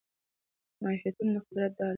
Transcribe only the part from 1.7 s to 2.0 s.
ډال دي.